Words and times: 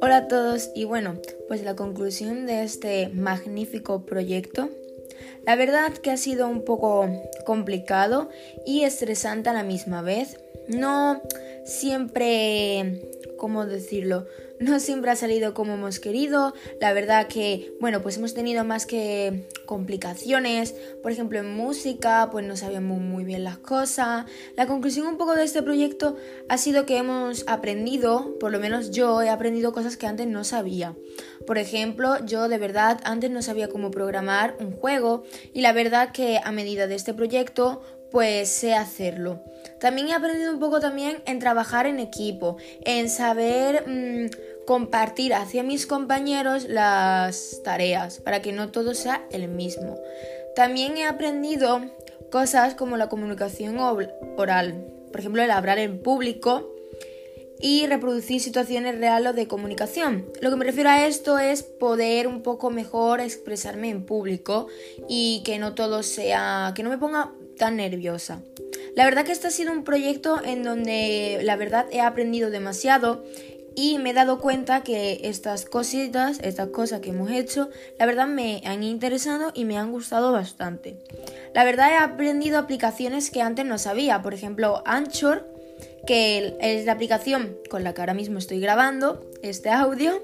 Hola 0.00 0.16
a 0.16 0.28
todos 0.28 0.70
y 0.74 0.84
bueno, 0.84 1.18
pues 1.48 1.62
la 1.64 1.74
conclusión 1.74 2.46
de 2.46 2.62
este 2.62 3.08
magnífico 3.08 4.04
proyecto. 4.04 4.68
La 5.46 5.56
verdad 5.56 5.92
que 5.92 6.10
ha 6.10 6.16
sido 6.16 6.48
un 6.48 6.64
poco 6.64 7.08
complicado 7.44 8.28
y 8.64 8.84
estresante 8.84 9.50
a 9.50 9.52
la 9.52 9.62
misma 9.62 10.02
vez. 10.02 10.38
No 10.68 11.22
siempre 11.64 13.00
¿cómo 13.44 13.66
decirlo? 13.66 14.26
No 14.58 14.80
siempre 14.80 15.10
ha 15.10 15.16
salido 15.16 15.52
como 15.52 15.74
hemos 15.74 16.00
querido. 16.00 16.54
La 16.80 16.92
verdad 16.92 17.26
que, 17.26 17.74
bueno, 17.80 18.00
pues 18.00 18.16
hemos 18.16 18.32
tenido 18.32 18.64
más 18.64 18.86
que 18.86 19.48
complicaciones. 19.66 20.74
Por 21.02 21.12
ejemplo, 21.12 21.38
en 21.38 21.54
música, 21.54 22.28
pues 22.30 22.46
no 22.46 22.56
sabíamos 22.56 23.00
muy 23.00 23.24
bien 23.24 23.44
las 23.44 23.58
cosas. 23.58 24.24
La 24.56 24.66
conclusión 24.66 25.06
un 25.06 25.18
poco 25.18 25.34
de 25.34 25.44
este 25.44 25.62
proyecto 25.62 26.16
ha 26.48 26.56
sido 26.56 26.86
que 26.86 26.96
hemos 26.96 27.44
aprendido, 27.46 28.38
por 28.38 28.50
lo 28.50 28.60
menos 28.60 28.90
yo 28.90 29.20
he 29.20 29.28
aprendido 29.28 29.72
cosas 29.72 29.98
que 29.98 30.06
antes 30.06 30.26
no 30.26 30.44
sabía. 30.44 30.96
Por 31.46 31.58
ejemplo, 31.58 32.24
yo 32.24 32.48
de 32.48 32.56
verdad 32.56 33.00
antes 33.04 33.30
no 33.30 33.42
sabía 33.42 33.68
cómo 33.68 33.90
programar 33.90 34.56
un 34.58 34.72
juego 34.72 35.24
y 35.52 35.60
la 35.60 35.72
verdad 35.72 36.12
que 36.12 36.40
a 36.42 36.52
medida 36.52 36.86
de 36.86 36.94
este 36.94 37.12
proyecto 37.12 37.82
pues 38.14 38.48
sé 38.48 38.76
hacerlo. 38.76 39.42
También 39.80 40.06
he 40.06 40.14
aprendido 40.14 40.52
un 40.52 40.60
poco 40.60 40.78
también 40.78 41.20
en 41.26 41.40
trabajar 41.40 41.86
en 41.86 41.98
equipo, 41.98 42.58
en 42.84 43.10
saber 43.10 43.88
mm, 43.88 44.64
compartir 44.66 45.34
hacia 45.34 45.64
mis 45.64 45.88
compañeros 45.88 46.68
las 46.68 47.60
tareas, 47.64 48.20
para 48.20 48.40
que 48.40 48.52
no 48.52 48.70
todo 48.70 48.94
sea 48.94 49.26
el 49.32 49.48
mismo. 49.48 49.98
También 50.54 50.96
he 50.96 51.06
aprendido 51.06 51.90
cosas 52.30 52.76
como 52.76 52.96
la 52.96 53.08
comunicación 53.08 53.80
oral, 53.80 54.86
por 55.10 55.18
ejemplo, 55.18 55.42
el 55.42 55.50
hablar 55.50 55.80
en 55.80 56.00
público 56.00 56.72
y 57.60 57.86
reproducir 57.88 58.40
situaciones 58.40 58.96
reales 58.96 59.34
de 59.34 59.48
comunicación. 59.48 60.26
Lo 60.40 60.50
que 60.50 60.56
me 60.56 60.66
refiero 60.66 60.88
a 60.88 61.04
esto 61.04 61.40
es 61.40 61.64
poder 61.64 62.28
un 62.28 62.42
poco 62.42 62.70
mejor 62.70 63.20
expresarme 63.20 63.90
en 63.90 64.06
público 64.06 64.68
y 65.08 65.42
que 65.44 65.58
no 65.58 65.74
todo 65.74 66.04
sea, 66.04 66.74
que 66.76 66.84
no 66.84 66.90
me 66.90 66.98
ponga 66.98 67.32
tan 67.58 67.76
nerviosa. 67.76 68.42
La 68.96 69.04
verdad 69.04 69.24
que 69.24 69.32
este 69.32 69.48
ha 69.48 69.50
sido 69.50 69.72
un 69.72 69.84
proyecto 69.84 70.40
en 70.44 70.62
donde 70.62 71.40
la 71.42 71.56
verdad 71.56 71.86
he 71.90 72.00
aprendido 72.00 72.50
demasiado 72.50 73.24
y 73.76 73.98
me 73.98 74.10
he 74.10 74.14
dado 74.14 74.38
cuenta 74.38 74.82
que 74.84 75.20
estas 75.24 75.64
cositas, 75.64 76.38
estas 76.42 76.68
cosas 76.68 77.00
que 77.00 77.10
hemos 77.10 77.30
hecho, 77.30 77.70
la 77.98 78.06
verdad 78.06 78.28
me 78.28 78.62
han 78.64 78.84
interesado 78.84 79.50
y 79.52 79.64
me 79.64 79.78
han 79.78 79.90
gustado 79.90 80.32
bastante. 80.32 80.98
La 81.54 81.64
verdad 81.64 81.90
he 81.90 81.96
aprendido 81.96 82.58
aplicaciones 82.58 83.30
que 83.30 83.42
antes 83.42 83.66
no 83.66 83.78
sabía, 83.78 84.22
por 84.22 84.32
ejemplo 84.32 84.82
Anchor, 84.86 85.48
que 86.06 86.56
es 86.60 86.86
la 86.86 86.92
aplicación 86.92 87.56
con 87.68 87.82
la 87.82 87.94
que 87.94 88.02
ahora 88.02 88.14
mismo 88.14 88.38
estoy 88.38 88.60
grabando 88.60 89.28
este 89.42 89.70
audio, 89.70 90.22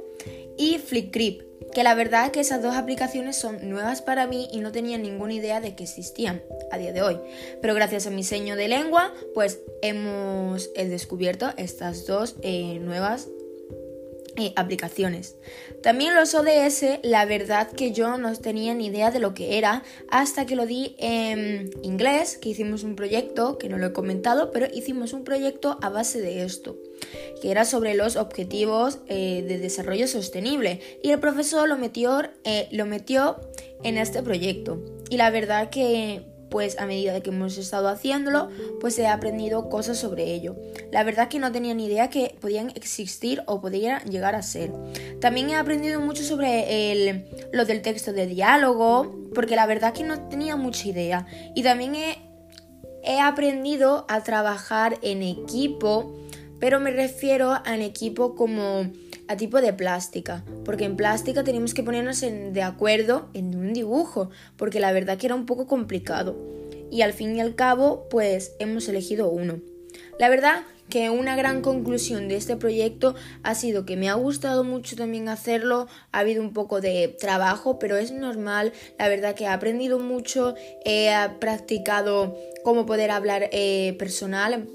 y 0.57 0.79
Flipgrid, 0.79 1.43
que 1.73 1.83
la 1.83 1.95
verdad 1.95 2.27
es 2.27 2.33
que 2.33 2.41
esas 2.41 2.63
dos 2.63 2.75
aplicaciones 2.75 3.37
son 3.37 3.69
nuevas 3.69 4.03
para 4.03 4.27
mí 4.27 4.49
y 4.53 4.61
no 4.61 4.73
tenía 4.73 4.99
ninguna 4.99 5.35
idea 5.35 5.61
de 5.61 5.75
que 5.75 5.85
existían 5.85 6.43
a 6.71 6.79
día 6.79 6.93
de 6.93 7.03
hoy. 7.03 7.19
Pero 7.61 7.75
gracias 7.75 8.07
a 8.07 8.11
mi 8.11 8.25
seño 8.25 8.57
de 8.57 8.69
lengua, 8.69 9.13
pues 9.35 9.61
hemos 9.83 10.73
descubierto 10.75 11.51
estas 11.57 12.07
dos 12.07 12.37
eh, 12.43 12.79
nuevas 12.81 13.29
eh, 14.37 14.53
aplicaciones. 14.55 15.37
También 15.83 16.15
los 16.15 16.35
ODS, 16.35 17.01
la 17.03 17.25
verdad 17.25 17.71
que 17.71 17.91
yo 17.91 18.17
no 18.17 18.35
tenía 18.37 18.75
ni 18.75 18.87
idea 18.87 19.11
de 19.11 19.19
lo 19.19 19.35
que 19.35 19.59
era 19.59 19.83
hasta 20.09 20.47
que 20.47 20.55
lo 20.55 20.67
di 20.67 20.95
en 20.99 21.71
inglés, 21.83 22.39
que 22.39 22.51
hicimos 22.51 22.85
un 22.85 22.95
proyecto, 22.95 23.59
que 23.59 23.69
no 23.69 23.77
lo 23.77 23.87
he 23.87 23.93
comentado, 23.93 24.53
pero 24.53 24.67
hicimos 24.73 25.13
un 25.13 25.25
proyecto 25.25 25.79
a 25.83 25.89
base 25.89 26.21
de 26.21 26.45
esto, 26.45 26.79
que 27.41 27.51
era 27.51 27.65
sobre 27.65 27.95
los 27.95 28.17
objetivos 28.17 28.99
eh, 29.09 29.45
de 29.47 29.59
desarrollo 29.59 30.07
sostenible. 30.07 30.81
Y 31.03 31.11
el 31.11 31.21
profesor 31.21 31.69
lo 31.69 31.77
metió, 31.77 32.23
eh, 32.45 32.69
lo 32.71 32.87
metió 32.87 33.41
en 33.83 33.99
este 33.99 34.23
proyecto. 34.23 34.83
Y 35.11 35.17
la 35.17 35.31
verdad 35.31 35.71
que 35.71 36.23
pues 36.51 36.79
a 36.79 36.87
medida 36.87 37.21
que 37.21 37.31
hemos 37.31 37.57
estado 37.57 37.89
haciéndolo, 37.89 38.51
pues 38.81 38.99
he 38.99 39.07
aprendido 39.07 39.69
cosas 39.69 39.99
sobre 39.99 40.35
ello. 40.35 40.57
La 40.91 41.05
verdad 41.05 41.29
que 41.29 41.39
no 41.39 41.53
tenía 41.53 41.75
ni 41.75 41.87
idea 41.87 42.11
que 42.11 42.37
podían 42.41 42.71
existir 42.71 43.43
o 43.47 43.61
podían 43.61 44.03
llegar 44.11 44.35
a 44.35 44.43
ser. 44.43 44.73
También 45.21 45.51
he 45.51 45.55
aprendido 45.55 46.01
mucho 46.01 46.25
sobre 46.25 46.93
el, 46.93 47.25
lo 47.53 47.65
del 47.65 47.83
texto 47.83 48.13
de 48.13 48.27
diálogo, 48.27 49.15
porque 49.35 49.57
la 49.57 49.67
verdad 49.67 49.95
que 49.95 50.03
no 50.03 50.29
tenía 50.29 50.57
mucha 50.57 50.89
idea. 50.89 51.27
Y 51.55 51.63
también 51.63 51.95
he 53.03 53.21
aprendido 53.21 54.05
a 54.09 54.23
trabajar 54.23 54.99
en 55.03 55.23
equipo, 55.23 56.13
pero 56.61 56.79
me 56.79 56.91
refiero 56.91 57.53
al 57.65 57.81
equipo 57.81 58.35
como 58.35 58.91
a 59.27 59.37
tipo 59.37 59.61
de 59.61 59.73
plástica, 59.73 60.45
porque 60.65 60.85
en 60.85 60.97
plástica 60.97 61.43
teníamos 61.43 61.73
que 61.73 61.83
ponernos 61.83 62.21
de 62.21 62.63
acuerdo 62.63 63.29
en 63.33 63.57
un 63.57 63.73
dibujo, 63.73 64.31
porque 64.57 64.81
la 64.81 64.93
verdad 64.93 65.19
que 65.19 65.27
era 65.27 65.35
un 65.35 65.47
poco 65.47 65.67
complicado. 65.67 66.37
Y 66.91 67.03
al 67.03 67.13
fin 67.13 67.37
y 67.37 67.41
al 67.41 67.55
cabo, 67.55 68.09
pues 68.11 68.53
hemos 68.59 68.89
elegido 68.89 69.31
uno. 69.31 69.61
La 70.19 70.29
verdad 70.29 70.65
que 70.89 71.09
una 71.09 71.37
gran 71.37 71.63
conclusión 71.63 72.27
de 72.27 72.35
este 72.35 72.57
proyecto 72.57 73.15
ha 73.45 73.55
sido 73.55 73.87
que 73.87 73.97
me 73.97 74.09
ha 74.09 74.15
gustado 74.15 74.65
mucho 74.65 74.97
también 74.97 75.29
hacerlo, 75.29 75.87
ha 76.11 76.19
habido 76.19 76.43
un 76.43 76.53
poco 76.53 76.81
de 76.81 77.17
trabajo, 77.19 77.79
pero 77.79 77.97
es 77.97 78.11
normal, 78.11 78.73
la 78.99 79.09
verdad 79.09 79.37
que 79.37 79.45
he 79.45 79.47
aprendido 79.47 80.01
mucho, 80.01 80.57
he 80.85 81.15
practicado 81.39 82.37
cómo 82.65 82.85
poder 82.85 83.13
hablar 83.13 83.49
eh, 83.53 83.95
personal 83.99 84.67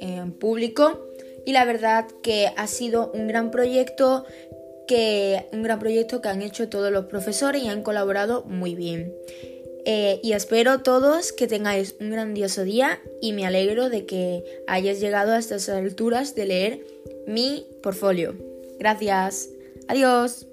en 0.00 0.32
público 0.32 1.09
y 1.44 1.52
la 1.52 1.64
verdad 1.64 2.06
que 2.22 2.50
ha 2.56 2.66
sido 2.66 3.10
un 3.12 3.28
gran 3.28 3.50
proyecto 3.50 4.24
que 4.86 5.46
un 5.52 5.62
gran 5.62 5.78
proyecto 5.78 6.20
que 6.20 6.28
han 6.28 6.42
hecho 6.42 6.68
todos 6.68 6.90
los 6.90 7.06
profesores 7.06 7.62
y 7.62 7.68
han 7.68 7.82
colaborado 7.82 8.44
muy 8.44 8.74
bien. 8.74 9.14
Eh, 9.84 10.20
y 10.22 10.32
espero 10.32 10.80
todos 10.80 11.32
que 11.32 11.46
tengáis 11.46 11.94
un 12.00 12.10
grandioso 12.10 12.64
día 12.64 13.00
y 13.20 13.32
me 13.32 13.46
alegro 13.46 13.88
de 13.88 14.04
que 14.04 14.44
hayas 14.66 15.00
llegado 15.00 15.32
a 15.32 15.38
estas 15.38 15.68
alturas 15.68 16.34
de 16.34 16.46
leer 16.46 16.86
mi 17.26 17.66
portfolio. 17.82 18.34
Gracias. 18.78 19.48
Adiós. 19.88 20.49